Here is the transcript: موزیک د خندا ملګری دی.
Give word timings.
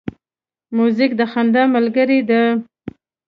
موزیک 0.77 1.11
د 1.19 1.21
خندا 1.31 1.63
ملګری 1.75 2.19
دی. 2.29 2.43